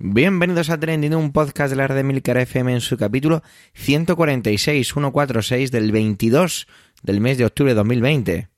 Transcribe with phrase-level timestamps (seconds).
[0.00, 3.42] Bienvenidos a Trending, un podcast de la red de Milcar FM en su capítulo
[3.74, 6.68] 146, 146 del 22
[7.02, 8.48] del mes de octubre de 2020.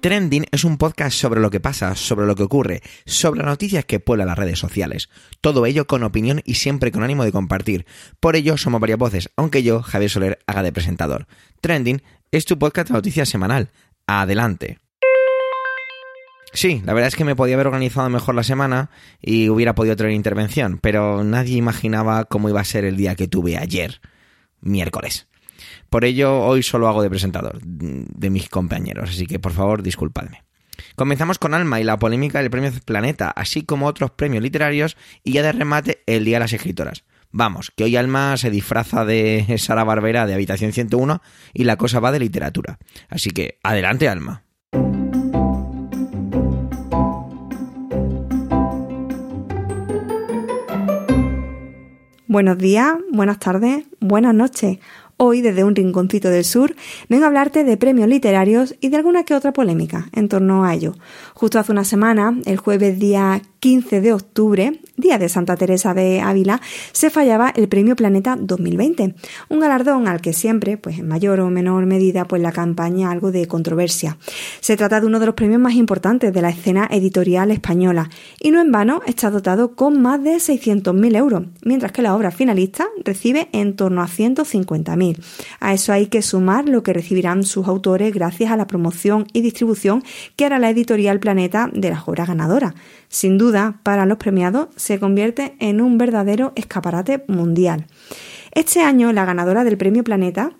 [0.00, 3.84] Trending es un podcast sobre lo que pasa, sobre lo que ocurre, sobre las noticias
[3.84, 5.10] que pueblan las redes sociales.
[5.42, 7.84] Todo ello con opinión y siempre con ánimo de compartir.
[8.18, 11.26] Por ello somos varias voces, aunque yo, Javier Soler, haga de presentador.
[11.60, 13.70] Trending es tu podcast de noticias semanal.
[14.06, 14.78] Adelante.
[16.52, 18.90] Sí, la verdad es que me podía haber organizado mejor la semana
[19.20, 23.28] y hubiera podido tener intervención, pero nadie imaginaba cómo iba a ser el día que
[23.28, 24.00] tuve ayer,
[24.60, 25.28] miércoles.
[25.90, 30.42] Por ello, hoy solo hago de presentador de mis compañeros, así que por favor, disculpadme.
[30.96, 35.32] Comenzamos con Alma y la polémica del premio Planeta, así como otros premios literarios, y
[35.32, 37.04] ya de remate el Día de las Escritoras.
[37.32, 41.22] Vamos, que hoy Alma se disfraza de Sara Barbera de Habitación 101
[41.54, 42.78] y la cosa va de literatura.
[43.08, 44.44] Así que, adelante Alma.
[52.26, 54.78] Buenos días, buenas tardes, buenas noches.
[55.16, 56.74] Hoy, desde un rinconcito del sur,
[57.08, 60.72] vengo a hablarte de premios literarios y de alguna que otra polémica en torno a
[60.72, 60.94] ello.
[61.34, 66.20] Justo hace una semana, el jueves día 15 de octubre, día de Santa Teresa de
[66.20, 66.60] Ávila,
[66.92, 69.14] se fallaba el Premio Planeta 2020,
[69.50, 73.30] un galardón al que siempre, pues en mayor o menor medida, pues la campaña algo
[73.32, 74.16] de controversia.
[74.60, 78.08] Se trata de uno de los premios más importantes de la escena editorial española
[78.40, 82.30] y no en vano está dotado con más de 600.000 euros, mientras que la obra
[82.30, 85.22] finalista recibe en torno a 150.000.
[85.60, 89.42] A eso hay que sumar lo que recibirán sus autores gracias a la promoción y
[89.42, 90.02] distribución
[90.36, 92.74] que hará la editorial Planeta de las obras ganadoras.
[93.10, 97.86] Sin duda, para los premiados se convierte en un verdadero escaparate mundial.
[98.52, 100.52] Este año, la ganadora del Premio Planeta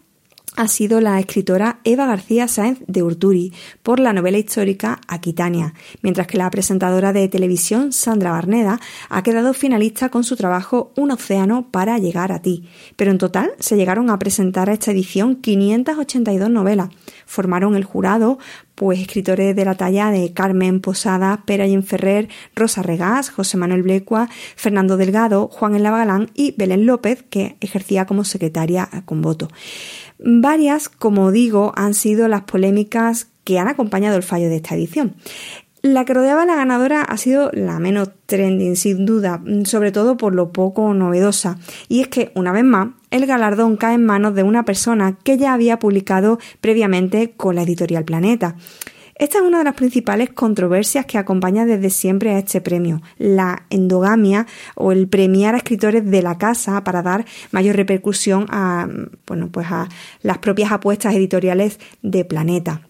[0.56, 3.52] ha sido la escritora Eva García Sáenz de Urturi
[3.84, 9.54] por la novela histórica Aquitania, mientras que la presentadora de televisión Sandra Barneda ha quedado
[9.54, 12.68] finalista con su trabajo Un océano para llegar a ti.
[12.96, 16.88] Pero en total se llegaron a presentar a esta edición 582 novelas.
[17.26, 18.38] Formaron el jurado
[18.80, 24.30] pues escritores de la talla de Carmen Posada, Perayen Ferrer, Rosa Regás, José Manuel Blecua,
[24.56, 29.48] Fernando Delgado, Juan El Galán y Belén López, que ejercía como secretaria con voto.
[30.18, 35.14] Varias, como digo, han sido las polémicas que han acompañado el fallo de esta edición.
[35.82, 40.18] La que rodeaba a la ganadora ha sido la menos trending, sin duda, sobre todo
[40.18, 41.58] por lo poco novedosa.
[41.88, 45.38] Y es que, una vez más, el galardón cae en manos de una persona que
[45.38, 48.56] ya había publicado previamente con la editorial Planeta.
[49.14, 53.64] Esta es una de las principales controversias que acompaña desde siempre a este premio, la
[53.68, 54.46] endogamia
[54.76, 58.88] o el premiar a escritores de la casa para dar mayor repercusión a,
[59.26, 59.88] bueno, pues a
[60.22, 62.82] las propias apuestas editoriales de Planeta.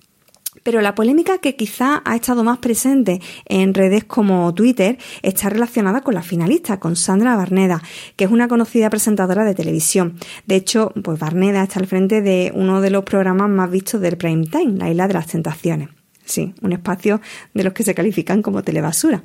[0.70, 6.02] Pero la polémica que quizá ha estado más presente en redes como Twitter está relacionada
[6.02, 7.82] con la finalista, con Sandra Barneda,
[8.14, 10.16] que es una conocida presentadora de televisión.
[10.46, 14.16] De hecho, pues Barneda está al frente de uno de los programas más vistos del
[14.16, 15.88] prime time, La Isla de las Tentaciones.
[16.24, 17.20] Sí, un espacio
[17.52, 19.24] de los que se califican como telebasura.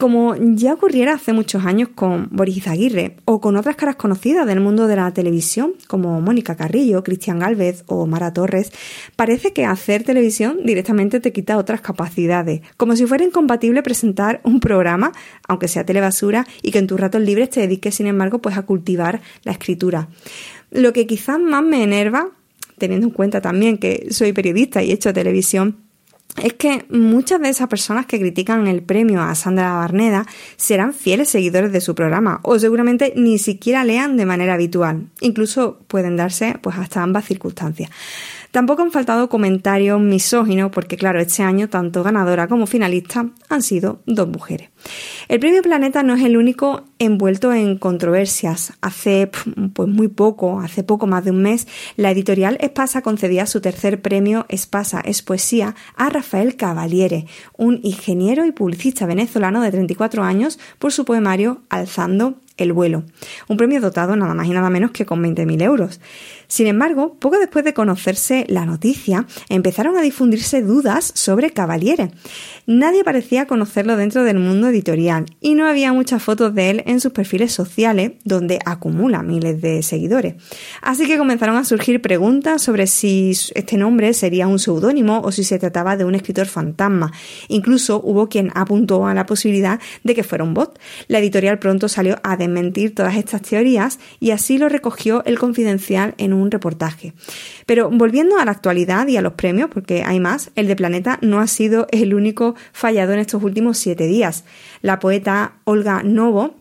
[0.00, 4.58] Como ya ocurriera hace muchos años con Boris Izaguirre o con otras caras conocidas del
[4.58, 8.72] mundo de la televisión como Mónica Carrillo, Cristian Galvez o Mara Torres,
[9.14, 14.58] parece que hacer televisión directamente te quita otras capacidades, como si fuera incompatible presentar un
[14.58, 15.12] programa,
[15.46, 18.62] aunque sea telebasura, y que en tus ratos libres te dediques, sin embargo, pues a
[18.62, 20.08] cultivar la escritura.
[20.70, 22.30] Lo que quizás más me enerva,
[22.78, 25.89] teniendo en cuenta también que soy periodista y he hecho televisión,
[26.42, 31.28] es que muchas de esas personas que critican el premio a Sandra Barneda serán fieles
[31.28, 35.06] seguidores de su programa o seguramente ni siquiera lean de manera habitual.
[35.20, 37.90] Incluso pueden darse pues hasta ambas circunstancias.
[38.50, 44.00] Tampoco han faltado comentarios misóginos porque claro, este año tanto ganadora como finalista han sido
[44.06, 44.70] dos mujeres.
[45.28, 48.72] El premio Planeta no es el único envuelto en controversias.
[48.80, 49.30] Hace
[49.72, 54.02] pues muy poco, hace poco más de un mes, la editorial Espasa concedía su tercer
[54.02, 57.26] premio Espasa es Poesía a Rafael Cavaliere,
[57.56, 63.04] un ingeniero y publicista venezolano de 34 años, por su poemario Alzando el vuelo,
[63.48, 66.00] un premio dotado nada más y nada menos que con 20.000 euros.
[66.48, 72.10] Sin embargo, poco después de conocerse la noticia, empezaron a difundirse dudas sobre Cavaliere.
[72.66, 77.00] Nadie parecía conocerlo dentro del mundo editorial y no había muchas fotos de él en
[77.00, 80.34] sus perfiles sociales donde acumula miles de seguidores.
[80.82, 85.44] Así que comenzaron a surgir preguntas sobre si este nombre sería un seudónimo o si
[85.44, 87.12] se trataba de un escritor fantasma.
[87.48, 90.78] Incluso hubo quien apuntó a la posibilidad de que fuera un bot.
[91.08, 96.14] La editorial pronto salió a desmentir todas estas teorías y así lo recogió el Confidencial
[96.18, 97.14] en un reportaje.
[97.66, 101.18] Pero volviendo a la actualidad y a los premios, porque hay más, el de Planeta
[101.22, 104.44] no ha sido el único fallado en estos últimos siete días.
[104.82, 106.54] La poeta Olga Novo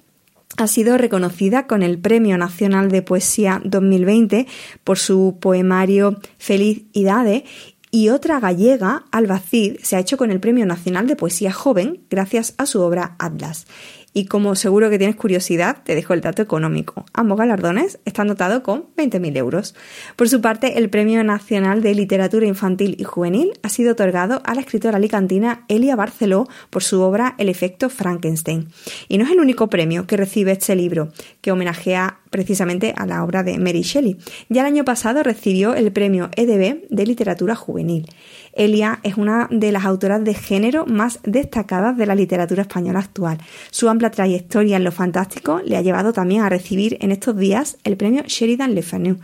[0.57, 4.47] ha sido reconocida con el Premio Nacional de Poesía 2020
[4.83, 7.45] por su poemario Feliz Idade
[7.91, 12.53] y otra gallega, Albacid, se ha hecho con el Premio Nacional de Poesía Joven gracias
[12.57, 13.65] a su obra Atlas.
[14.13, 17.05] Y como seguro que tienes curiosidad, te dejo el dato económico.
[17.13, 19.75] Ambos galardones están dotados con 20.000 euros.
[20.15, 24.55] Por su parte, el Premio Nacional de Literatura Infantil y Juvenil ha sido otorgado a
[24.55, 28.69] la escritora alicantina Elia Barceló por su obra El efecto Frankenstein.
[29.07, 31.11] Y no es el único premio que recibe este libro,
[31.41, 34.17] que homenajea precisamente a la obra de Mary Shelley.
[34.49, 38.07] Ya el año pasado recibió el premio EDB de Literatura Juvenil.
[38.53, 43.37] Elia es una de las autoras de género más destacadas de la literatura española actual.
[43.71, 47.77] Su amplia trayectoria en lo fantástico le ha llevado también a recibir en estos días
[47.83, 49.19] el premio Sheridan Le Fanu.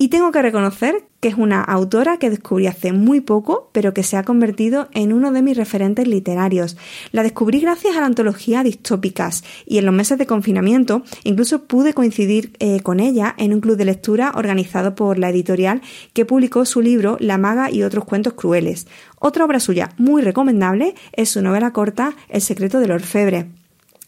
[0.00, 4.04] Y tengo que reconocer que es una autora que descubrí hace muy poco, pero que
[4.04, 6.76] se ha convertido en uno de mis referentes literarios.
[7.10, 11.94] La descubrí gracias a la antología Distópicas y en los meses de confinamiento incluso pude
[11.94, 16.64] coincidir eh, con ella en un club de lectura organizado por la editorial que publicó
[16.64, 18.86] su libro La maga y otros cuentos crueles.
[19.18, 23.48] Otra obra suya muy recomendable es su novela corta El secreto del orfebre.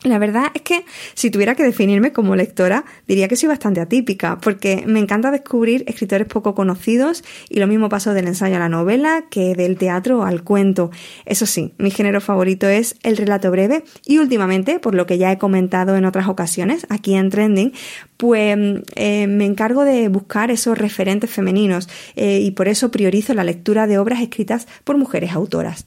[0.03, 4.39] La verdad es que si tuviera que definirme como lectora, diría que soy bastante atípica,
[4.39, 8.71] porque me encanta descubrir escritores poco conocidos y lo mismo paso del ensayo a la
[8.71, 10.91] novela que del teatro al cuento.
[11.27, 15.33] Eso sí, mi género favorito es el relato breve y últimamente, por lo que ya
[15.33, 17.75] he comentado en otras ocasiones aquí en Trending,
[18.17, 18.59] pues
[18.97, 23.87] eh, me encargo de buscar esos referentes femeninos eh, y por eso priorizo la lectura
[23.87, 25.85] de obras escritas por mujeres autoras.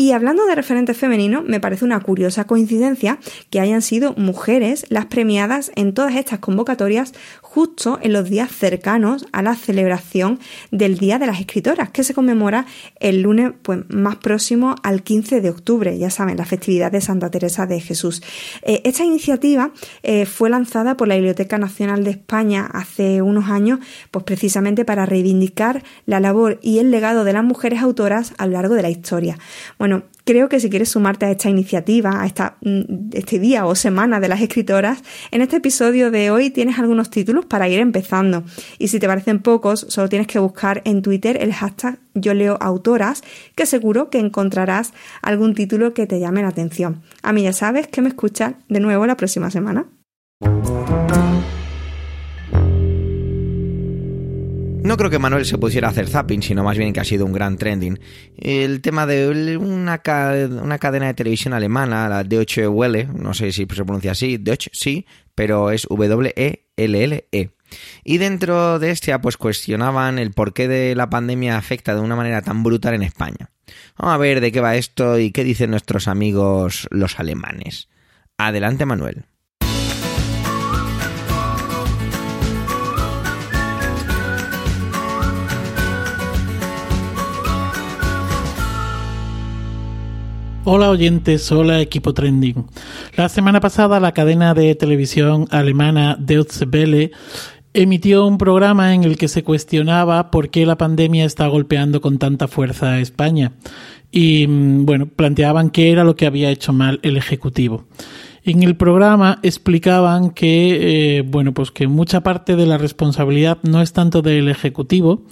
[0.00, 3.18] Y hablando de referentes femeninos, me parece una curiosa coincidencia
[3.50, 9.26] que hayan sido mujeres las premiadas en todas estas convocatorias justo en los días cercanos
[9.32, 10.38] a la celebración
[10.70, 12.64] del Día de las Escritoras, que se conmemora
[13.00, 17.32] el lunes pues, más próximo al 15 de octubre, ya saben, la festividad de Santa
[17.32, 18.22] Teresa de Jesús.
[18.62, 19.72] Eh, esta iniciativa
[20.04, 23.80] eh, fue lanzada por la Biblioteca Nacional de España hace unos años,
[24.12, 28.52] pues precisamente para reivindicar la labor y el legado de las mujeres autoras a lo
[28.52, 29.38] largo de la historia.
[30.24, 34.20] Creo que si quieres sumarte a esta iniciativa, a esta, mm, este día o semana
[34.20, 38.44] de las escritoras, en este episodio de hoy tienes algunos títulos para ir empezando.
[38.78, 42.58] Y si te parecen pocos, solo tienes que buscar en Twitter el hashtag yo leo
[42.60, 43.22] autoras,
[43.54, 44.92] que seguro que encontrarás
[45.22, 47.02] algún título que te llame la atención.
[47.22, 49.86] A mí ya sabes que me escuchas de nuevo la próxima semana.
[54.88, 57.26] No creo que Manuel se pusiera a hacer zapping, sino más bien que ha sido
[57.26, 58.00] un gran trending.
[58.38, 63.84] El tema de una, cadena de televisión alemana, la Deutsche Welle, no sé si se
[63.84, 65.04] pronuncia así, Deutsche sí,
[65.34, 67.28] pero es W-E-L-L-E.
[67.30, 67.50] -E.
[68.02, 72.16] Y dentro de este, pues cuestionaban el por qué de la pandemia afecta de una
[72.16, 73.50] manera tan brutal en España.
[73.98, 77.90] Vamos a ver de qué va esto y qué dicen nuestros amigos los alemanes.
[78.38, 79.26] Adelante, Manuel.
[90.70, 92.66] Hola oyentes, hola equipo trending.
[93.16, 97.10] La semana pasada la cadena de televisión alemana Deutsche Welle
[97.72, 102.18] emitió un programa en el que se cuestionaba por qué la pandemia está golpeando con
[102.18, 103.52] tanta fuerza a España.
[104.12, 107.86] Y mm, bueno, planteaban qué era lo que había hecho mal el Ejecutivo.
[108.44, 113.80] En el programa explicaban que, eh, bueno, pues que mucha parte de la responsabilidad no
[113.80, 115.22] es tanto del Ejecutivo,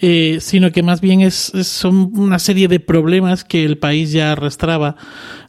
[0.00, 4.32] eh, sino que más bien es, son una serie de problemas que el país ya
[4.32, 4.96] arrastraba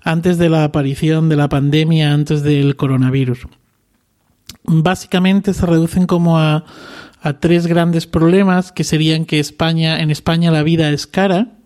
[0.01, 3.47] antes de la aparición de la pandemia, antes del coronavirus.
[4.63, 6.65] Básicamente se reducen como a,
[7.21, 11.57] a tres grandes problemas que serían que España, en España la vida es cara,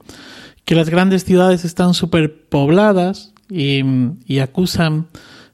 [0.66, 3.82] que las grandes ciudades están superpobladas y,
[4.25, 5.08] y acusan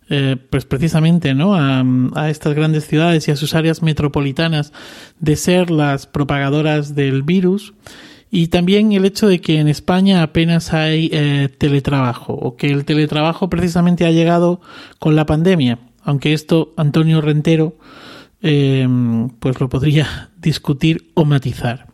[0.09, 1.53] eh, pues precisamente ¿no?
[1.53, 4.73] A, estas grandes ciudades y a sus áreas metropolitanas
[5.19, 7.73] de ser las propagadoras del virus
[8.31, 12.85] y también el hecho de que en España apenas hay eh, teletrabajo o que el
[12.85, 14.61] teletrabajo precisamente ha llegado
[14.97, 17.77] con la pandemia aunque esto Antonio Rentero
[18.41, 18.87] eh,
[19.39, 21.88] pues lo podría discutir o matizar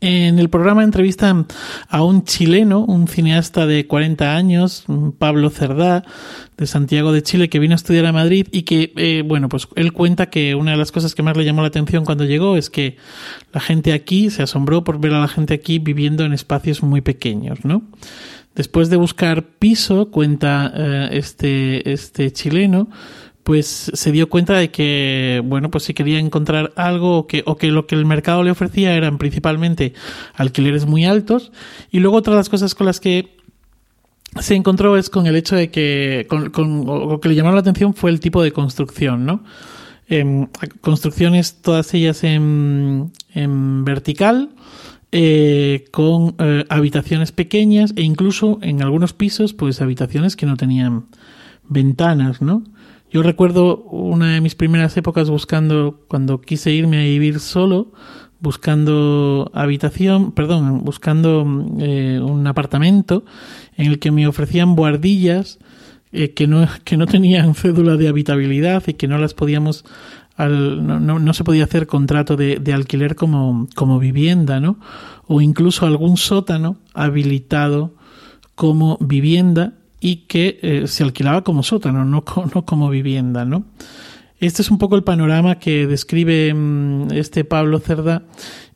[0.00, 1.46] en el programa entrevistan
[1.88, 4.84] a un chileno, un cineasta de 40 años,
[5.18, 6.04] Pablo Cerdá,
[6.56, 9.68] de Santiago de Chile, que vino a estudiar a Madrid y que, eh, bueno, pues
[9.76, 12.56] él cuenta que una de las cosas que más le llamó la atención cuando llegó
[12.56, 12.96] es que
[13.52, 17.02] la gente aquí se asombró por ver a la gente aquí viviendo en espacios muy
[17.02, 17.82] pequeños, ¿no?
[18.54, 22.88] Después de buscar piso, cuenta eh, este, este chileno,
[23.42, 27.68] pues se dio cuenta de que, bueno, pues si quería encontrar algo que, o que
[27.68, 29.94] lo que el mercado le ofrecía eran principalmente
[30.34, 31.52] alquileres muy altos.
[31.90, 33.36] Y luego otra de las cosas con las que
[34.38, 37.60] se encontró es con el hecho de que, con, con, lo que le llamó la
[37.60, 39.42] atención fue el tipo de construcción, ¿no?
[40.08, 40.46] Eh,
[40.80, 44.50] construcciones todas ellas en, en vertical,
[45.12, 51.06] eh, con eh, habitaciones pequeñas e incluso en algunos pisos, pues habitaciones que no tenían
[51.68, 52.64] ventanas, ¿no?
[53.10, 57.92] Yo recuerdo una de mis primeras épocas buscando, cuando quise irme a vivir solo,
[58.38, 61.44] buscando habitación, perdón, buscando
[61.80, 63.24] eh, un apartamento
[63.76, 65.58] en el que me ofrecían buhardillas
[66.12, 69.84] eh, que, no, que no tenían cédula de habitabilidad y que no las podíamos,
[70.36, 74.78] al, no, no, no, se podía hacer contrato de, de alquiler como, como vivienda, ¿no?
[75.26, 77.94] O incluso algún sótano habilitado
[78.54, 83.64] como vivienda y que eh, se alquilaba como sótano, no, como vivienda, ¿no?
[84.38, 88.22] Este es un poco el panorama que describe mmm, este Pablo Cerda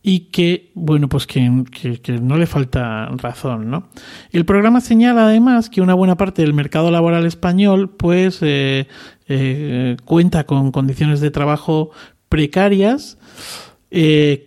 [0.02, 1.64] y que, bueno, pues que,
[2.02, 3.88] que, no le falta razón, ¿no?
[4.31, 8.87] El programa señala además que una buena parte del mercado laboral español, pues, eh,
[9.28, 11.90] eh, cuenta con condiciones de trabajo
[12.28, 13.16] precarias,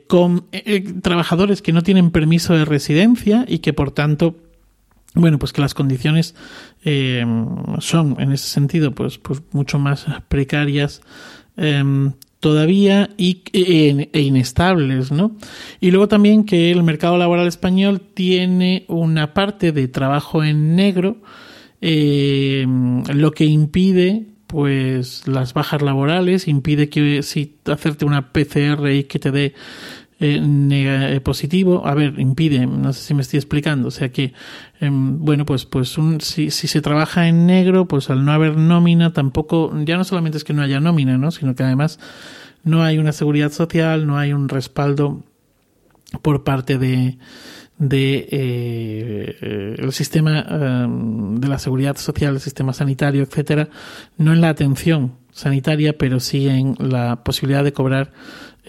[0.08, 0.46] con
[1.02, 4.36] trabajadores que no tienen permiso de residencia y que, por tanto,
[5.18, 6.36] bueno, pues que las condiciones
[6.84, 7.26] eh,
[7.80, 11.02] son en ese sentido pues, pues mucho más precarias
[11.58, 11.84] eh,
[12.40, 15.36] todavía y, e, e, inestables, ¿no?
[15.80, 21.18] Y luego también que el mercado laboral español tiene una parte de trabajo en negro,
[21.82, 22.66] eh,
[23.14, 29.20] lo que impide pues las bajas laborales, impide que si hacerte una PCR y que
[29.20, 29.54] te dé
[30.20, 34.34] eh, positivo, a ver, impide, no sé si me estoy explicando, o sea que,
[34.80, 38.58] eh, bueno, pues, pues un, si, si se trabaja en negro, pues al no haber
[38.58, 41.32] nómina tampoco, ya no solamente es que no haya nómina, ¿no?
[41.32, 42.00] sino que además
[42.64, 45.24] no hay una seguridad social, no hay un respaldo
[46.22, 47.18] por parte de,
[47.78, 53.70] de eh, el sistema eh, de la seguridad social, el sistema sanitario, etcétera,
[54.18, 58.12] no en la atención sanitaria, pero sí en la posibilidad de cobrar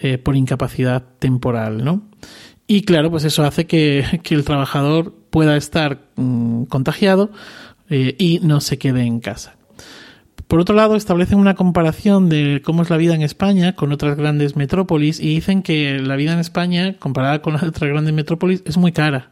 [0.01, 2.01] eh, por incapacidad temporal, ¿no?
[2.67, 7.31] Y claro, pues eso hace que, el trabajador pueda estar mmm, contagiado
[7.89, 9.55] eh, y no se quede en casa.
[10.47, 14.17] Por otro lado, establecen una comparación de cómo es la vida en España con otras
[14.17, 18.63] grandes metrópolis y dicen que la vida en España, comparada con las otras grandes metrópolis,
[18.65, 19.31] es muy cara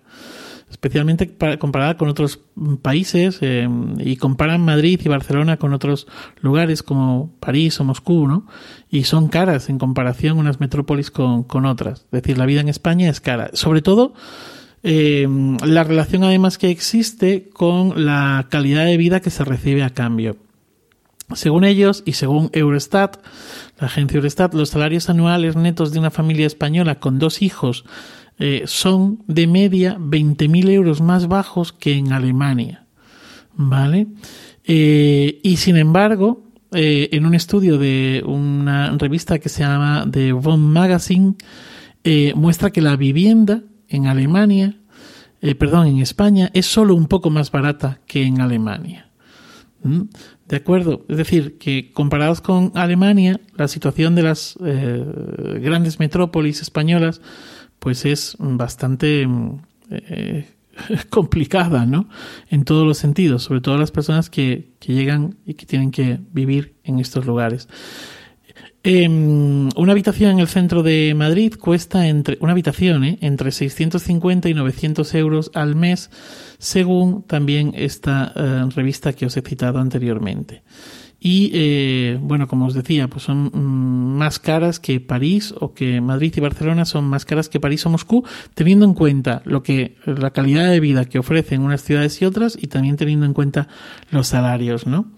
[0.69, 2.39] especialmente para, comparada con otros
[2.81, 3.67] países eh,
[3.99, 6.07] y comparan Madrid y Barcelona con otros
[6.41, 8.47] lugares como París o Moscú, ¿no?
[8.89, 12.01] Y son caras en comparación unas metrópolis con, con otras.
[12.01, 13.49] Es decir, la vida en España es cara.
[13.53, 14.13] Sobre todo,
[14.83, 15.27] eh,
[15.65, 20.37] la relación además que existe con la calidad de vida que se recibe a cambio.
[21.33, 23.17] Según ellos y según Eurostat,
[23.79, 27.83] la agencia Eurostat, los salarios anuales netos de una familia española con dos hijos
[28.39, 32.85] eh, son de media 20.000 euros más bajos que en Alemania.
[33.55, 34.07] ¿Vale?
[34.63, 40.33] Eh, y sin embargo, eh, en un estudio de una revista que se llama The
[40.33, 41.35] Von Magazine,
[42.35, 44.77] muestra que la vivienda en Alemania,
[45.59, 49.09] perdón, en España, es solo un poco más barata que en Alemania.
[50.47, 51.05] ¿De acuerdo?
[51.09, 57.19] Es decir, que comparados con Alemania, la situación de las grandes metrópolis españolas
[57.87, 59.25] pues es bastante
[59.91, 60.45] eh,
[61.09, 62.09] complicada, ¿no?
[62.49, 66.19] En todos los sentidos, sobre todo las personas que, que llegan y que tienen que
[66.33, 67.69] vivir en estos lugares.
[68.83, 73.19] Eh, una habitación en el centro de Madrid cuesta entre una habitación ¿eh?
[73.21, 76.11] entre 650 y 900 euros al mes,
[76.57, 80.61] según también esta eh, revista que os he citado anteriormente.
[81.19, 86.01] Y eh, bueno, como os decía, pues son mm, más caras que París o que
[86.01, 89.95] Madrid y Barcelona son más caras que París o Moscú, teniendo en cuenta lo que
[90.05, 93.67] la calidad de vida que ofrecen unas ciudades y otras y también teniendo en cuenta
[94.11, 95.11] los salarios, ¿no?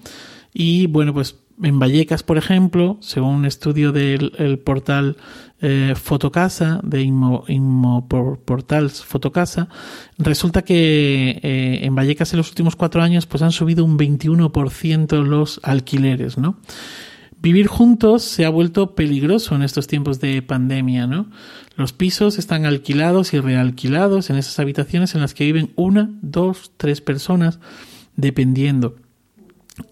[0.53, 5.17] Y bueno, pues en Vallecas, por ejemplo, según un estudio del el portal
[5.61, 9.67] eh, Fotocasa, de Inmo, Inmo Fotocasa,
[10.17, 15.21] resulta que eh, en Vallecas en los últimos cuatro años pues han subido un 21%
[15.23, 16.57] los alquileres, ¿no?
[17.41, 21.29] Vivir juntos se ha vuelto peligroso en estos tiempos de pandemia, ¿no?
[21.77, 26.73] Los pisos están alquilados y realquilados en esas habitaciones en las que viven una, dos,
[26.75, 27.59] tres personas,
[28.17, 28.97] dependiendo.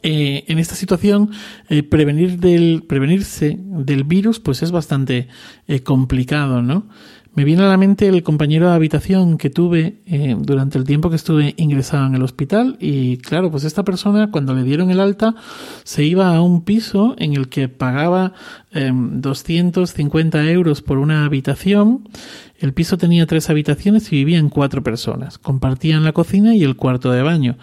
[0.04, 1.32] Eh, en esta situación,
[1.70, 5.30] eh, prevenir del, prevenirse del virus, pues es bastante
[5.68, 6.90] eh, complicado, ¿no?
[7.38, 11.12] Me viene a la mente el compañero de habitación que tuve eh, durante el tiempo
[11.12, 15.00] que estuve ingresado en el hospital y claro, pues esta persona cuando le dieron el
[15.00, 15.36] alta
[15.84, 18.34] se iba a un piso en el que pagaba
[18.74, 22.10] 250 em, euros por una habitación.
[22.58, 25.38] El piso tenía tres habitaciones y vivían cuatro personas.
[25.38, 27.58] Compartían la cocina y el cuarto de baño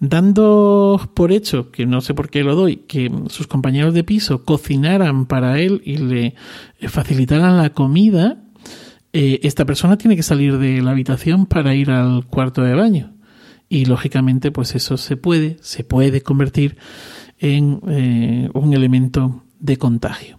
[0.00, 4.42] dando por hecho, que no sé por qué lo doy, que sus compañeros de piso
[4.42, 6.34] cocinaran para él y le
[6.88, 8.38] facilitaran la comida,
[9.12, 13.12] eh, esta persona tiene que salir de la habitación para ir al cuarto de baño.
[13.68, 16.76] Y lógicamente, pues eso se puede, se puede convertir
[17.38, 20.38] en eh, un elemento de contagio.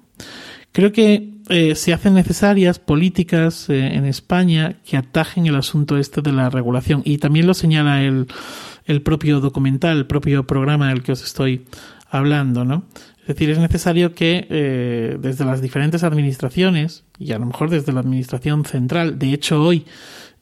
[0.71, 6.31] Creo que eh, se hacen necesarias políticas en España que atajen el asunto este de
[6.31, 7.01] la regulación.
[7.05, 8.27] Y también lo señala el,
[8.85, 11.65] el propio documental, el propio programa del que os estoy
[12.09, 12.85] hablando, ¿no?
[13.21, 17.99] Es decir, es necesario que desde las diferentes administraciones, y a lo mejor desde la
[17.99, 19.85] administración central, de hecho hoy,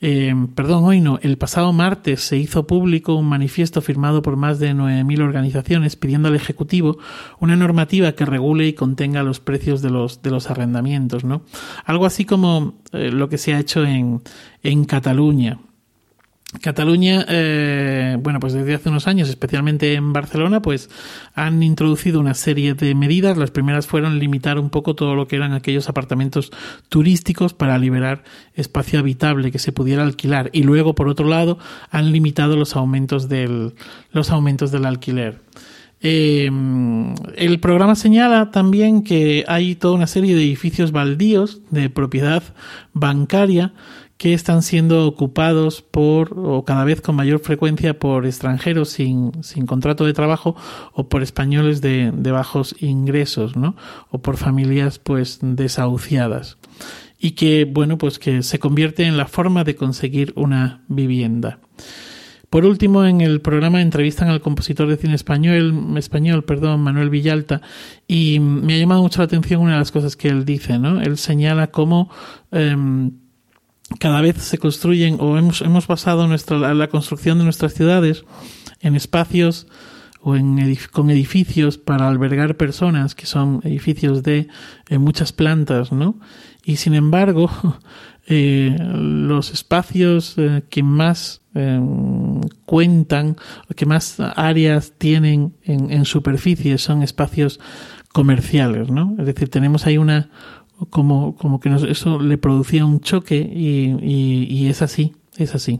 [0.03, 4.57] eh, perdón, hoy no, el pasado martes se hizo público un manifiesto firmado por más
[4.57, 6.97] de 9.000 organizaciones pidiendo al Ejecutivo
[7.39, 11.43] una normativa que regule y contenga los precios de los, de los arrendamientos, ¿no?
[11.85, 14.21] Algo así como eh, lo que se ha hecho en,
[14.63, 15.59] en Cataluña.
[16.59, 20.89] Cataluña, eh, bueno, pues desde hace unos años, especialmente en Barcelona, pues
[21.33, 23.37] han introducido una serie de medidas.
[23.37, 26.51] Las primeras fueron limitar un poco todo lo que eran aquellos apartamentos
[26.89, 30.49] turísticos para liberar espacio habitable que se pudiera alquilar.
[30.51, 31.57] Y luego, por otro lado,
[31.89, 33.73] han limitado los aumentos del,
[34.11, 35.39] los aumentos del alquiler.
[36.03, 36.49] Eh,
[37.35, 42.41] el programa señala también que hay toda una serie de edificios baldíos de propiedad
[42.93, 43.73] bancaria
[44.21, 49.65] que están siendo ocupados por, o cada vez con mayor frecuencia, por extranjeros sin, sin
[49.65, 50.55] contrato de trabajo
[50.93, 53.75] o por españoles de, bajos ingresos, ¿no?
[54.11, 56.59] O por familias, pues, desahuciadas.
[57.17, 61.57] Y que, bueno, pues que se convierte en la forma de conseguir una vivienda.
[62.51, 67.63] Por último, en el programa entrevistan al compositor de cine español, español perdón, Manuel Villalta,
[68.07, 71.01] y me ha llamado mucho la atención una de las cosas que él dice, ¿no?
[71.01, 72.11] Él señala cómo
[72.51, 73.13] em,
[73.99, 78.23] cada vez se construyen o hemos, hemos basado nuestra, la construcción de nuestras ciudades
[78.79, 79.67] en espacios
[80.21, 84.47] o en con edificios para albergar personas que son edificios de
[84.89, 86.19] eh, muchas plantas, ¿no?
[86.63, 87.49] Y sin embargo,
[88.27, 91.39] eh, los espacios eh, que más
[92.65, 93.35] cuentan,
[93.75, 97.59] que más áreas tienen en, en superficie son espacios
[98.13, 99.15] comerciales, ¿no?
[99.19, 100.29] Es decir, tenemos ahí una,
[100.89, 105.79] como, como que eso le producía un choque y, y, es así, es así.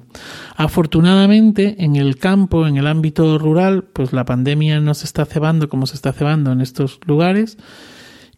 [0.55, 5.69] Afortunadamente, en el campo, en el ámbito rural, pues la pandemia no se está cebando
[5.69, 7.57] como se está cebando en estos lugares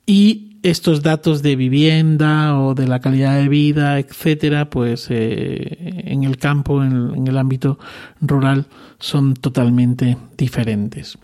[0.06, 6.23] y estos datos de vivienda o de la calidad de vida, etcétera, pues eh, en
[6.23, 7.78] el campo, en, en el ámbito
[8.21, 8.65] rural,
[8.99, 11.17] son totalmente diferentes.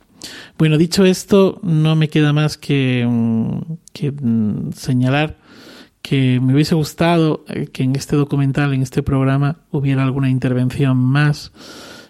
[0.58, 3.60] Bueno, dicho esto, no me queda más que, mm,
[4.22, 5.38] mm, señalar
[6.02, 10.98] que me hubiese gustado eh, que en este documental, en este programa, hubiera alguna intervención
[10.98, 11.52] más,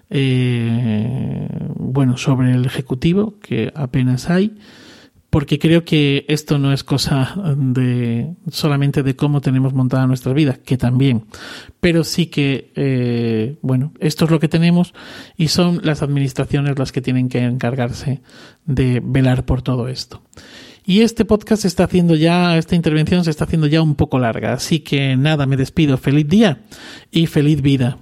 [0.09, 4.57] eh, bueno, sobre el Ejecutivo, que apenas hay
[5.29, 10.55] porque creo que esto no es cosa de solamente de cómo tenemos montada nuestra vida,
[10.63, 11.25] que también,
[11.79, 14.93] pero sí que, eh, bueno, esto es lo que tenemos
[15.37, 18.21] y son las administraciones las que tienen que encargarse
[18.65, 20.23] de velar por todo esto.
[20.85, 24.17] Y este podcast se está haciendo ya, esta intervención se está haciendo ya un poco
[24.17, 25.97] larga, así que nada, me despido.
[25.97, 26.63] Feliz día
[27.11, 27.99] y feliz vida.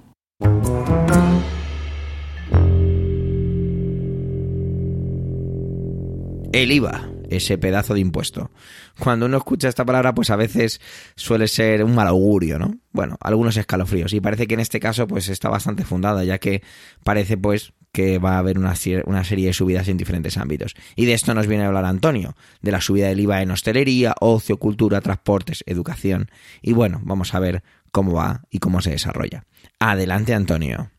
[6.50, 8.50] El IVA ese pedazo de impuesto.
[8.98, 10.80] Cuando uno escucha esta palabra, pues a veces
[11.14, 12.76] suele ser un mal augurio, ¿no?
[12.92, 14.12] Bueno, algunos escalofríos.
[14.12, 16.62] Y parece que en este caso, pues está bastante fundada, ya que
[17.04, 18.74] parece, pues, que va a haber una,
[19.06, 20.74] una, serie de subidas en diferentes ámbitos.
[20.96, 24.14] Y de esto nos viene a hablar Antonio, de la subida del IVA en hostelería,
[24.20, 26.30] ocio, cultura, transportes, educación.
[26.62, 29.44] Y bueno, vamos a ver cómo va y cómo se desarrolla.
[29.78, 30.90] Adelante, Antonio.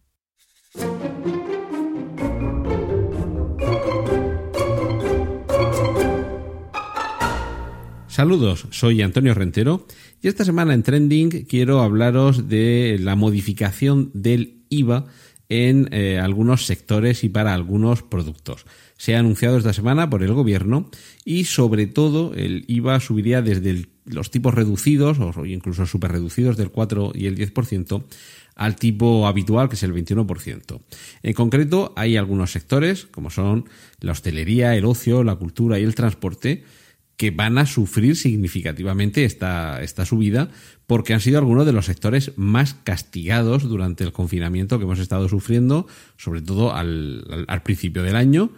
[8.20, 9.88] Saludos, soy Antonio Rentero
[10.22, 15.06] y esta semana en Trending quiero hablaros de la modificación del IVA
[15.48, 18.66] en eh, algunos sectores y para algunos productos.
[18.98, 20.92] Se ha anunciado esta semana por el gobierno
[21.24, 26.72] y sobre todo el IVA subiría desde los tipos reducidos o incluso super reducidos del
[26.72, 28.04] 4 y el 10%
[28.56, 30.82] al tipo habitual que es el 21%.
[31.24, 33.70] En concreto hay algunos sectores como son
[34.02, 36.66] la hostelería, el ocio, la cultura y el transporte
[37.20, 40.52] que van a sufrir significativamente esta, esta subida
[40.88, 45.28] porque han sido algunos de los sectores más castigados durante el confinamiento que hemos estado
[45.28, 48.54] sufriendo, sobre todo al, al, principio del año,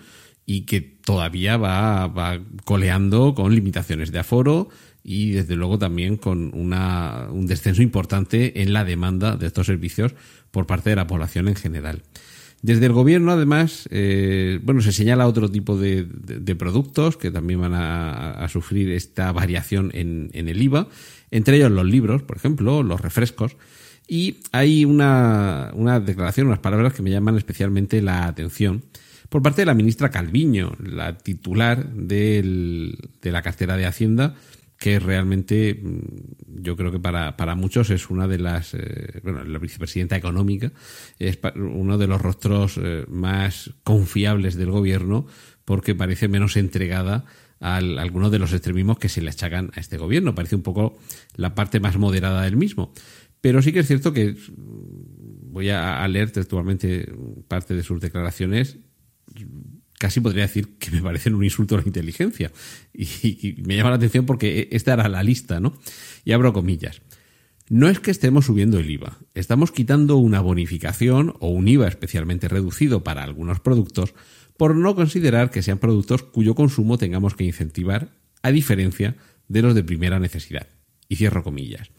[0.46, 4.70] y que todavía va, va, coleando con limitaciones de aforo
[5.04, 10.14] y desde luego también con una, un descenso importante en la demanda de estos servicios
[10.52, 12.04] por parte de la población en general.
[12.62, 17.60] Desde el gobierno, además, eh, bueno, se señala otro tipo de, de, productos que también
[17.60, 20.88] van a, a sufrir esta variación en, en, el IVA,
[21.32, 23.58] entre ellos los libros, por ejemplo, los refrescos.
[24.08, 28.84] Y hay una, una declaración, unas palabras que me llaman especialmente la atención
[29.32, 34.36] por parte de la ministra Calviño, la titular del, de la cartera de Hacienda,
[34.82, 39.44] que realmente mm, yo creo que para, para muchos es una de las, eh, bueno,
[39.44, 40.72] la vicepresidenta económica,
[41.20, 45.28] es uno de los rostros eh, más confiables del gobierno
[45.66, 47.26] porque parece menos entregada
[47.60, 50.34] a algunos de los extremismos que se le achacan a este gobierno.
[50.34, 50.98] Parece un poco
[51.36, 52.92] la parte más moderada del mismo.
[53.40, 57.08] Pero sí que es cierto que mm, voy a leer textualmente
[57.48, 58.80] parte de sus declaraciones
[60.02, 62.52] casi podría decir que me parecen un insulto a la inteligencia.
[62.92, 65.78] Y, me llama la atención porque esta era la lista, ¿no?
[66.26, 67.04] Y abro comillas.
[67.70, 72.48] No es que estemos subiendo el IVA, estamos quitando una bonificación o un IVA especialmente
[72.48, 74.16] reducido para algunos productos
[74.58, 78.10] por no considerar que sean productos cuyo consumo tengamos que incentivar,
[78.42, 79.16] a diferencia
[79.48, 80.68] de los de primera necesidad.
[81.10, 81.92] Y cierro comillas.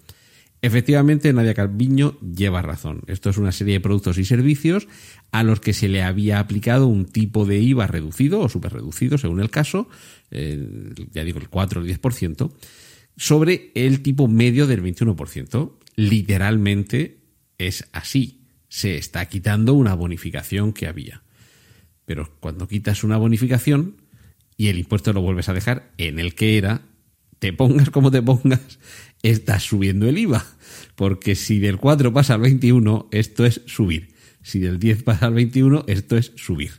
[0.65, 3.03] Efectivamente, Nadia Calviño lleva razón.
[3.09, 4.87] Esto es una serie de productos y servicios
[5.33, 9.41] a los que se le había aplicado un tipo de IVA reducido o superreducido, según
[9.41, 9.89] el caso,
[10.31, 12.53] eh, ya digo, el 4 o el 10%,
[13.17, 15.79] sobre el tipo medio del 21%.
[15.97, 17.19] Literalmente
[17.59, 18.47] es así.
[18.69, 21.25] Se está quitando una bonificación que había.
[22.05, 23.97] Pero cuando quitas una bonificación
[24.57, 26.83] y el impuesto lo vuelves a dejar en el que era,
[27.43, 28.79] te pongas como te pongas,
[29.23, 30.45] estás subiendo el IVA.
[30.95, 34.15] Porque si del 4 pasa al 21, esto es subir.
[34.43, 36.73] Si del 10 pasa al 21, esto es subir.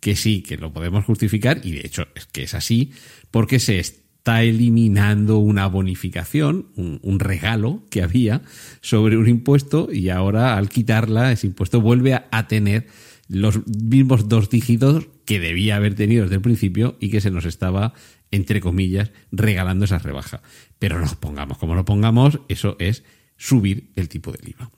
[0.00, 2.92] Que sí, que lo podemos justificar, y de hecho es que es así,
[3.30, 8.42] porque se está eliminando una bonificación, un, regalo que había
[8.80, 12.86] sobre un impuesto, y ahora al quitarla, ese impuesto vuelve a tener
[13.28, 17.44] los mismos dos dígitos que debía haber tenido desde el principio y que se nos
[17.44, 17.92] estaba
[18.30, 20.42] entre comillas, regalando esa rebaja.
[20.78, 23.04] Pero nos pongamos como lo pongamos, eso es
[23.36, 24.70] subir el tipo del IVA.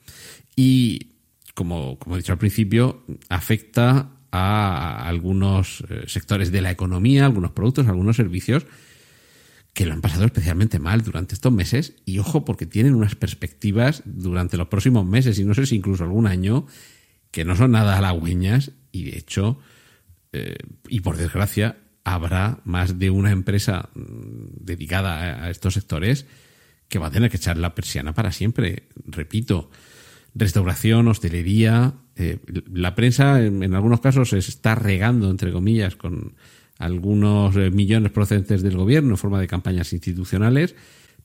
[0.57, 1.13] Y
[1.55, 7.53] como, como he dicho al principio, afecta a algunos eh, sectores de la economía, algunos
[7.53, 8.67] productos, algunos servicios
[9.73, 14.03] que lo han pasado especialmente mal durante estos meses y ojo porque tienen unas perspectivas
[14.05, 16.67] durante los próximos meses y no sé si incluso algún año
[17.31, 19.59] que no son nada halagüeñas y de hecho
[20.33, 20.57] eh,
[20.89, 26.27] y por desgracia habrá más de una empresa mm, dedicada a estos sectores
[26.89, 28.85] que va a tener que echar la persiana para siempre.
[29.07, 29.71] Repito,
[30.35, 31.95] restauración, hostelería.
[32.17, 32.39] Eh,
[32.73, 36.35] la prensa en, algunos casos se está regando, entre comillas, con
[36.79, 40.75] algunos eh, millones procedentes del gobierno en forma de campañas institucionales,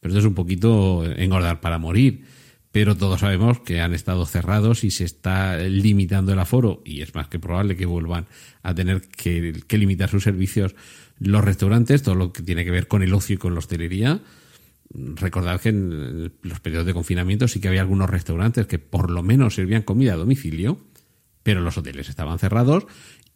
[0.01, 2.25] pero esto es un poquito engordar para morir
[2.75, 7.15] pero todos sabemos que han estado cerrados y se está limitando el aforo y es
[7.15, 8.25] más que probable que vuelvan
[8.63, 10.75] a tener que, limitar sus servicios
[11.17, 14.19] los restaurantes, todo lo que tiene que ver con el ocio y con la hostelería.
[14.89, 19.23] Recordad que en los periodos de confinamiento sí que había algunos restaurantes que por lo
[19.23, 20.77] menos servían comida a domicilio,
[21.43, 22.87] pero los hoteles estaban cerrados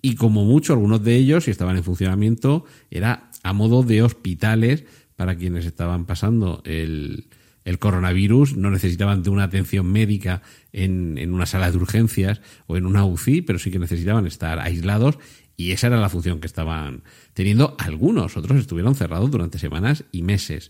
[0.01, 4.83] y como mucho algunos de ellos, si estaban en funcionamiento, era a modo de hospitales
[5.15, 7.29] para quienes estaban pasando el,
[7.65, 10.41] el coronavirus, no necesitaban de una atención médica
[10.71, 14.59] en, en, una sala de urgencias o en una UCI, pero sí que necesitaban estar
[14.59, 15.19] aislados
[15.59, 20.21] y esa era la función que estaban teniendo algunos, otros estuvieron cerrados durante semanas y
[20.21, 20.69] meses.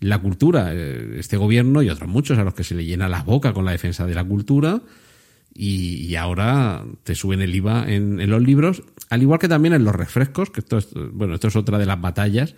[0.00, 3.22] La cultura, eh, este gobierno y otros muchos a los que se le llena la
[3.22, 4.82] boca con la defensa de la cultura,
[5.54, 9.84] y, ahora te suben el IVA en, en, los libros, al igual que también en
[9.84, 12.56] los refrescos, que esto es, bueno, esto es otra de las batallas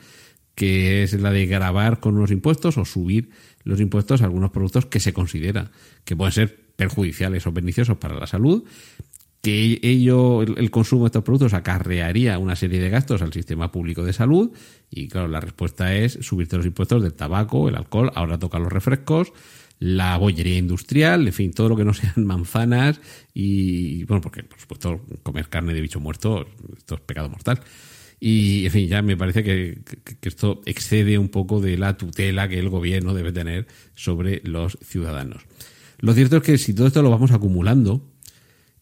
[0.55, 3.31] que es la de grabar con unos impuestos o subir
[3.65, 5.71] los impuestos a algunos productos que se considera
[6.05, 8.65] que pueden ser perjudiciales o perniciosos para la salud,
[9.45, 14.03] que ello, el, consumo de estos productos acarrearía una serie de gastos al sistema público
[14.03, 14.53] de salud
[14.91, 18.73] y claro, la respuesta es subirte los impuestos del tabaco, el alcohol, ahora toca los
[18.73, 19.33] refrescos,
[19.79, 23.01] la bollería industrial, en fin, todo lo que no sean manzanas
[23.35, 27.61] y, bueno, porque por supuesto comer carne de bicho muerto, esto es pecado mortal.
[28.27, 29.83] Y, en fin, ya me parece que,
[30.23, 35.43] esto excede un poco de la tutela que el gobierno debe tener sobre los ciudadanos.
[35.99, 38.11] Lo cierto es que si todo esto lo vamos acumulando,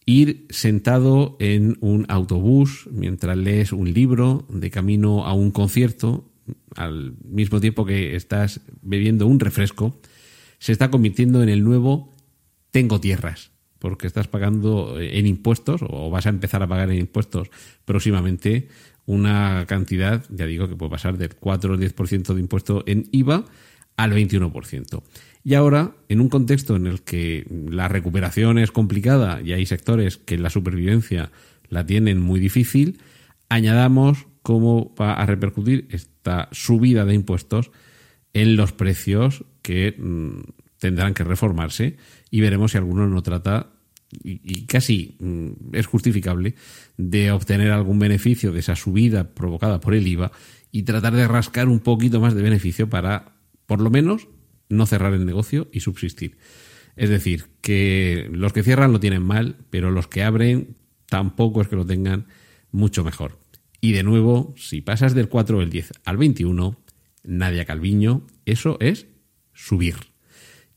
[0.05, 6.31] ir sentado en un autobús mientras lees un libro de camino a un concierto
[6.77, 9.99] al mismo tiempo que estás bebiendo un refresco,
[10.57, 12.15] se está convirtiendo en el nuevo
[12.71, 17.49] tengo tierras, porque estás pagando en impuestos o vas a empezar a pagar en impuestos
[17.83, 18.69] próximamente
[19.05, 23.45] una cantidad, ya digo, que puede pasar del 4 o 10% de impuesto en IVA
[23.97, 25.03] al 21%.
[25.43, 30.17] Y ahora, en un contexto en el que la recuperación es complicada y hay sectores
[30.17, 31.31] que la supervivencia
[31.69, 32.99] la tienen muy difícil,
[33.49, 37.71] añadamos cómo va a repercutir esta subida de impuestos
[38.33, 40.41] en los precios que mm,
[40.79, 41.97] tendrán que reformarse
[42.29, 43.72] y veremos si alguno no trata
[44.23, 46.55] y, casi mm, es justificable
[46.97, 50.31] de obtener algún beneficio de esa subida provocada por el IVA
[50.71, 54.27] y tratar de rascar un poquito más de beneficio para, por lo menos,
[54.69, 56.37] no cerrar el negocio y subsistir.
[56.95, 61.67] Es decir, que los que cierran lo tienen mal, pero los que abren tampoco es
[61.67, 62.27] que lo tengan
[62.71, 63.39] mucho mejor.
[63.81, 66.79] Y de nuevo, si pasas del 4 o el 10 al 21,
[67.23, 69.07] Nadia Calviño, eso es
[69.53, 70.12] subir.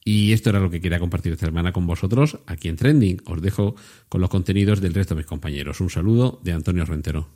[0.09, 3.23] Y esto era lo que quería compartir esta semana con vosotros aquí en Trending.
[3.27, 3.75] Os dejo
[4.09, 5.81] con los contenidos del resto de mis compañeros.
[5.81, 7.31] Un saludo de Antonio Rentero.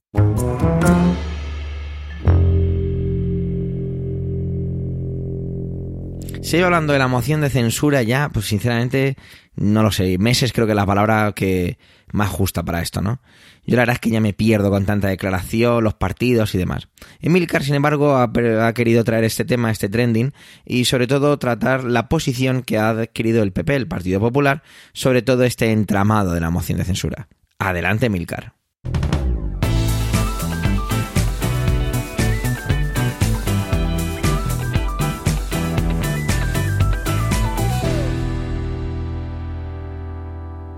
[6.51, 9.15] Sigo hablando de la moción de censura ya, pues sinceramente
[9.55, 11.79] no lo sé, meses creo que es la palabra que
[12.11, 13.21] más justa para esto, ¿no?
[13.65, 16.89] Yo la verdad es que ya me pierdo con tanta declaración, los partidos y demás.
[17.21, 18.33] Emilcar, sin embargo, ha,
[18.67, 20.33] ha, querido traer este tema, este trending,
[20.67, 25.23] y sobre todo tratar la posición que ha adquirido el PP, el Partido Popular, sobre
[25.23, 27.29] todo este entramado de la moción de censura.
[27.61, 28.60] Adelante, Emilcar.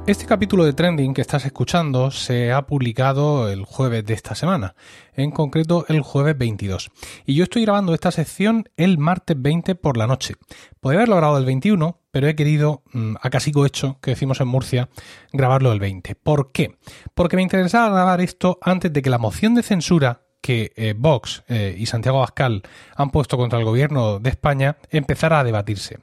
[0.04, 4.74] Este capítulo de Trending que estás escuchando se ha publicado el jueves de esta semana,
[5.14, 6.90] en concreto el jueves 22.
[7.24, 10.34] Y yo estoy grabando esta sección el martes 20 por la noche.
[10.80, 14.48] Podría haberlo grabado el 21, pero he querido, mm, a casico hecho, que decimos en
[14.48, 14.88] Murcia,
[15.32, 16.16] grabarlo el 20.
[16.16, 16.76] ¿Por qué?
[17.14, 21.44] Porque me interesaba grabar esto antes de que la moción de censura que eh, Vox
[21.46, 22.62] eh, y Santiago Abascal
[22.96, 26.00] han puesto contra el gobierno de España empezara a debatirse.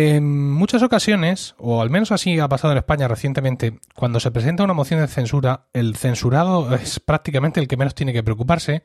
[0.00, 4.62] En muchas ocasiones, o al menos así ha pasado en España recientemente, cuando se presenta
[4.62, 8.84] una moción de censura, el censurado es prácticamente el que menos tiene que preocuparse,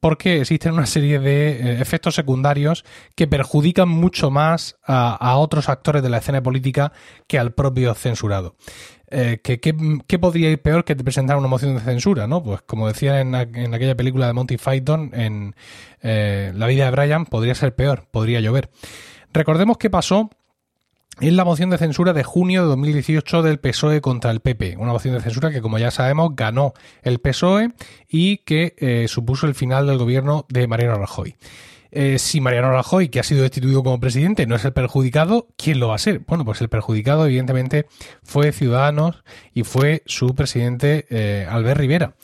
[0.00, 6.02] porque existen una serie de eh, efectos secundarios que perjudican mucho más a, otros actores
[6.02, 6.92] de la escena política
[7.26, 8.56] que al propio censurado.
[9.10, 12.26] Eh, ¿qué, podría ir peor que presentar una moción de censura?
[12.26, 12.42] ¿no?
[12.42, 15.54] Pues como decía en, aquella película de Monty Python, en
[16.00, 18.70] eh, La vida de Brian, podría ser peor, podría llover.
[19.30, 20.30] Recordemos qué pasó
[21.20, 24.76] es la moción de censura de junio de 2018 del PSOE contra el PP.
[24.78, 27.72] Una moción de censura que, como ya sabemos, ganó el PSOE
[28.08, 31.36] y que eh, supuso el final del gobierno de Mariano Rajoy.
[31.96, 35.78] Eh, si Mariano Rajoy, que ha sido destituido como presidente, no es el perjudicado, ¿quién
[35.78, 36.22] lo va a ser?
[36.26, 37.86] Bueno, pues el perjudicado, evidentemente,
[38.24, 39.22] fue Ciudadanos
[39.52, 42.16] y fue su presidente eh, Albert Rivera.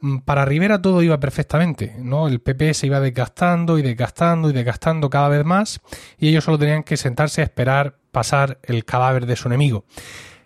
[0.00, 2.28] Mm, para Rivera todo iba perfectamente, ¿no?
[2.28, 5.80] El PP se iba desgastando y desgastando y desgastando cada vez más
[6.18, 9.84] y ellos solo tenían que sentarse a esperar pasar el cadáver de su enemigo.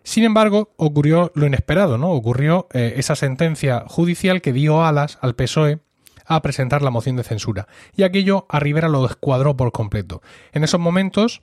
[0.04, 2.10] Sin embargo, ocurrió lo inesperado, ¿no?
[2.10, 5.78] Ocurrió eh, esa sentencia judicial que dio alas al PSOE
[6.26, 7.68] a presentar la moción de censura.
[7.94, 10.22] Y aquello a Rivera lo descuadró por completo.
[10.52, 11.42] En esos momentos,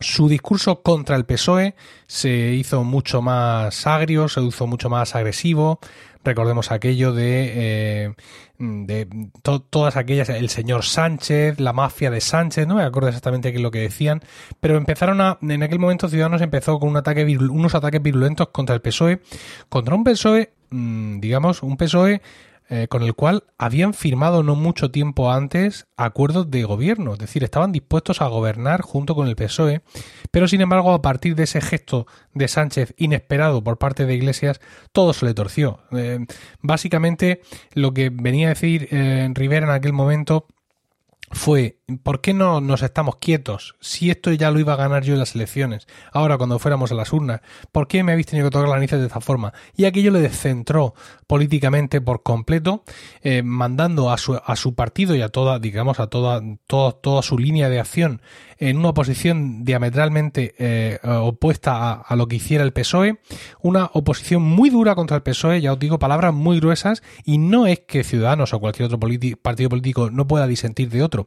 [0.00, 1.74] su discurso contra el PSOE
[2.06, 5.80] se hizo mucho más agrio, se hizo mucho más agresivo.
[6.24, 8.14] Recordemos aquello de, eh,
[8.58, 9.08] de
[9.42, 13.62] todas aquellas, el señor Sánchez, la mafia de Sánchez, no me acuerdo exactamente qué es
[13.62, 14.22] lo que decían,
[14.60, 18.74] pero empezaron a, en aquel momento Ciudadanos empezó con un ataque, unos ataques virulentos contra
[18.74, 19.20] el PSOE,
[19.68, 22.22] contra un PSOE, mm, digamos, un PSOE
[22.74, 27.44] eh, con el cual habían firmado no mucho tiempo antes acuerdos de gobierno, es decir,
[27.44, 29.82] estaban dispuestos a gobernar junto con el PSOE,
[30.30, 34.62] pero sin embargo a partir de ese gesto de Sánchez inesperado por parte de Iglesias,
[34.92, 35.80] todo se le torció.
[35.90, 36.24] Eh,
[36.62, 37.42] básicamente
[37.74, 40.46] lo que venía a decir eh, Rivera en aquel momento
[41.30, 43.74] fue, ¿por qué no nos estamos quietos?
[43.80, 46.94] Si esto ya lo iba a ganar yo en las elecciones, ahora cuando fuéramos a
[46.94, 49.52] las urnas, ¿por qué me habéis tenido que tocar la narices de esta forma?
[49.76, 50.94] Y aquello le descentró
[51.26, 52.84] políticamente por completo,
[53.22, 56.42] eh, mandando a su, a su partido y a toda, digamos, a toda,
[57.22, 58.22] su línea de acción
[58.58, 63.18] en una oposición diametralmente eh, opuesta a, lo que hiciera el PSOE,
[63.60, 67.66] una oposición muy dura contra el PSOE, ya os digo, palabras muy gruesas, y no
[67.66, 71.26] es que Ciudadanos o cualquier otro partido político no pueda disentir de otro,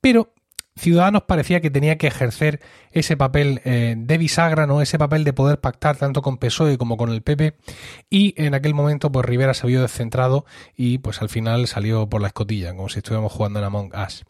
[0.00, 0.32] pero
[0.80, 2.60] Ciudadanos parecía que tenía que ejercer
[2.90, 4.80] ese papel eh, de bisagra, ¿no?
[4.80, 7.54] Ese papel de poder pactar tanto con PSOE como con el PP.
[8.08, 12.22] Y en aquel momento, pues Rivera se vio descentrado y pues al final salió por
[12.22, 14.24] la escotilla, como si estuviéramos jugando en Among Us.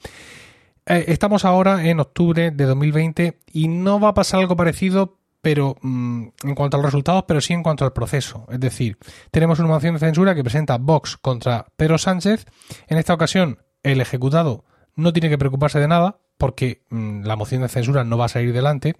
[0.87, 5.76] Eh, estamos ahora en octubre de 2020 y no va a pasar algo parecido, pero
[5.83, 8.46] mm, en cuanto a los resultados, pero sí en cuanto al proceso.
[8.50, 8.98] Es decir,
[9.30, 12.46] tenemos una moción de censura que presenta Vox contra Pedro Sánchez.
[12.88, 14.64] En esta ocasión, el ejecutado
[15.00, 18.28] no tiene que preocuparse de nada, porque mm, la moción de censura no va a
[18.28, 18.96] salir delante.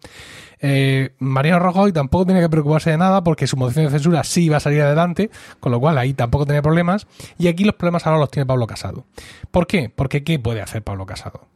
[0.61, 4.49] Eh, Mariano Rajoy tampoco tiene que preocuparse de nada porque su moción de censura sí
[4.49, 7.07] va a salir adelante, con lo cual ahí tampoco tiene problemas.
[7.39, 9.07] Y aquí los problemas ahora los tiene Pablo Casado.
[9.51, 9.89] ¿Por qué?
[9.89, 11.49] Porque ¿qué puede hacer Pablo Casado?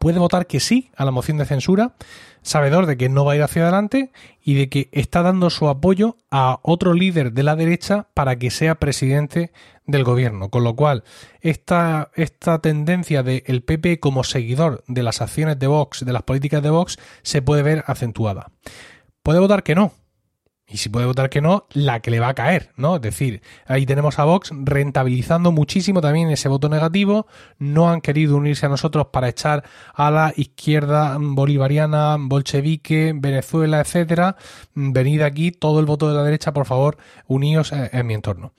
[0.00, 1.92] Puede votar que sí a la moción de censura,
[2.40, 5.68] sabedor de que no va a ir hacia adelante y de que está dando su
[5.68, 9.52] apoyo a otro líder de la derecha para que sea presidente
[9.84, 10.48] del gobierno.
[10.48, 11.04] Con lo cual,
[11.42, 16.62] esta, esta tendencia del PP como seguidor de las acciones de Vox, de las políticas
[16.62, 18.52] de Vox, se puede ver acentuada.
[19.22, 19.92] Puede votar que no,
[20.70, 22.96] y si puede votar que no, la que le va a caer, ¿no?
[22.96, 27.26] Es decir, ahí tenemos a Vox rentabilizando muchísimo también ese voto negativo,
[27.58, 34.36] no han querido unirse a nosotros para echar a la izquierda bolivariana, bolchevique, Venezuela, etcétera.
[34.74, 38.52] Venid aquí, todo el voto de la derecha, por favor, uníos en, mi entorno.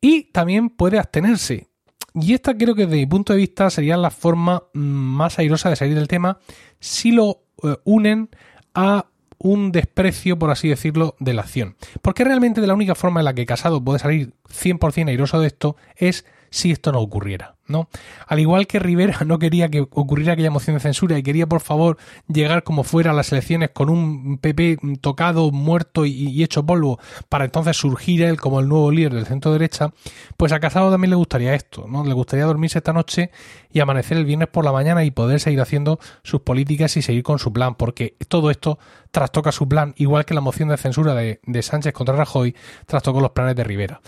[0.00, 1.68] Y también puede abstenerse.
[2.14, 5.70] Y esta creo que desde mi punto de vista sería la forma mm, más airosa
[5.70, 6.38] de salir del tema
[6.78, 8.28] si lo eh, unen
[8.74, 9.06] a
[9.38, 11.76] un desprecio, por así decirlo, de la acción.
[12.02, 15.46] Porque realmente de la única forma en la que Casado puede salir 100% airoso de
[15.46, 17.88] esto es si esto no ocurriera, ¿no?
[18.26, 21.60] Al igual que Rivera no quería que ocurriera aquella moción de censura y quería, por
[21.60, 21.98] favor,
[22.28, 26.98] llegar como fuera a las elecciones con un PP tocado, muerto y, hecho polvo,
[27.28, 29.92] para entonces surgir él como el nuevo líder del centro derecha,
[30.36, 32.04] pues a Casado también le gustaría esto, ¿no?
[32.04, 33.30] Le gustaría dormirse esta noche
[33.72, 37.22] y amanecer el viernes por la mañana y poder seguir haciendo sus políticas y seguir
[37.22, 38.78] con su plan, porque todo esto
[39.10, 42.54] trastoca su plan, igual que la moción de censura de, Sánchez contra Rajoy
[42.86, 44.00] trastocó los planes de Rivera.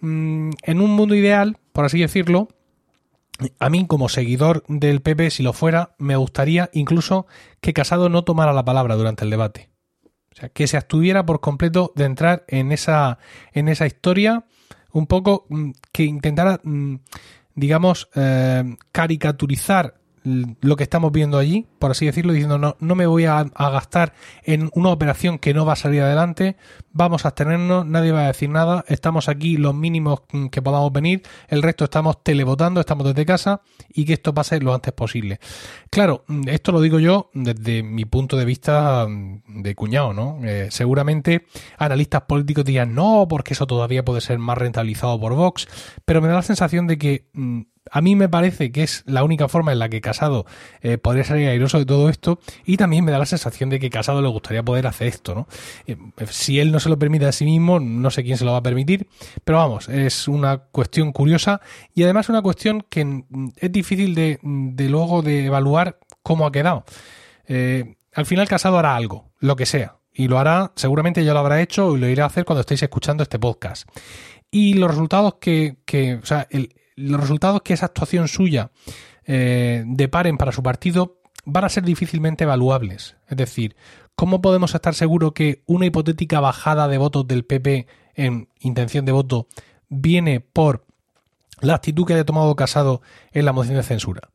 [0.00, 2.48] Mm, en un mundo ideal, por así decirlo,
[3.58, 7.26] a mí como seguidor del PP, si lo fuera, me gustaría incluso
[7.60, 9.70] que Casado no tomara la palabra durante el debate.
[10.32, 13.18] O sea, que se abstuviera por completo de entrar en esa,
[13.52, 14.44] en esa historia,
[14.92, 16.96] un poco mm, que intentara, mm,
[17.54, 19.97] digamos, eh, caricaturizar
[20.60, 24.12] lo que estamos viendo allí, por así decirlo, diciendo no, no me voy a, gastar
[24.42, 26.56] en una operación que no va a salir adelante,
[26.92, 31.22] vamos a abstenernos, nadie va a decir nada, estamos aquí los mínimos que podamos venir,
[31.48, 35.40] el resto estamos televotando, estamos desde casa y que esto pase lo antes posible.
[35.90, 40.38] Claro, esto lo digo yo desde mi punto de vista de cuñado, ¿no?
[40.44, 41.46] Eh, seguramente
[41.78, 45.68] analistas políticos digan no, porque eso todavía puede ser más rentabilizado por Vox,
[46.04, 47.60] pero me da la sensación de que mm,
[47.90, 50.46] a mí me parece que es la única forma en la que Casado
[50.80, 53.90] eh, podría salir airoso de todo esto y también me da la sensación de que
[53.90, 55.48] Casado le gustaría poder hacer esto, ¿no?
[55.86, 55.96] Eh,
[56.28, 58.58] si él no se lo permite a sí mismo, no sé quién se lo va
[58.58, 59.08] a permitir,
[59.44, 61.60] pero vamos, es una cuestión curiosa
[61.94, 63.24] y además una cuestión que
[63.56, 64.38] es difícil de,
[64.88, 66.84] luego de evaluar cómo ha quedado.
[67.46, 71.38] Eh, al final Casado hará algo, lo que sea, y lo hará, seguramente ya lo
[71.38, 73.88] habrá hecho y lo irá a hacer cuando estéis escuchando este podcast.
[74.50, 78.70] Y los resultados que, que o sea, el, los resultados que esa actuación suya
[79.24, 83.16] eh, deparen para su partido van a ser difícilmente evaluables.
[83.28, 83.76] Es decir,
[84.14, 89.12] ¿cómo podemos estar seguros que una hipotética bajada de votos del PP en intención de
[89.12, 89.46] voto
[89.88, 90.84] viene por
[91.60, 93.00] la actitud que haya tomado Casado
[93.32, 94.30] en la moción de censura?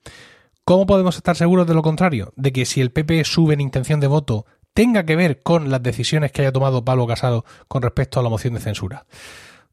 [0.63, 2.31] ¿Cómo podemos estar seguros de lo contrario?
[2.37, 5.83] De que si el PP sube en intención de voto tenga que ver con las
[5.83, 9.05] decisiones que haya tomado Pablo Casado con respecto a la moción de censura.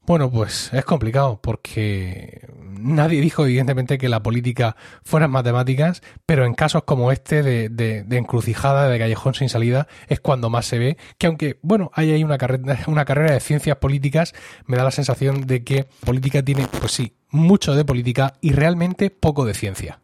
[0.07, 6.55] Bueno, pues es complicado porque nadie dijo evidentemente que la política fueran matemáticas, pero en
[6.55, 10.97] casos como este de, de, encrucijada, de callejón sin salida, es cuando más se ve
[11.19, 14.35] que aunque, bueno, hay ahí una carrera, una carrera de ciencias políticas,
[14.67, 19.11] me da la sensación de que política tiene, pues sí, mucho de política y realmente
[19.11, 20.01] poco de ciencia.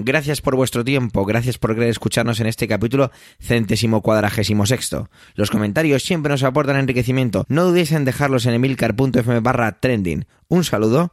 [0.00, 5.10] Gracias por vuestro tiempo, gracias por querer escucharnos en este capítulo centésimo cuadragésimo sexto.
[5.34, 7.44] Los comentarios siempre nos aportan enriquecimiento.
[7.48, 10.26] No dudéis en dejarlos en emilcar.fm barra trending.
[10.46, 11.12] Un saludo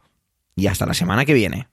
[0.54, 1.66] y hasta la semana que viene.